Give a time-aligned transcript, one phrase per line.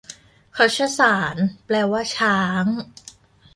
[0.55, 2.65] คชสาร แปลว่าช้าง